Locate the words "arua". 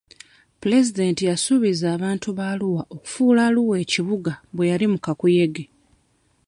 2.53-2.83, 3.49-3.75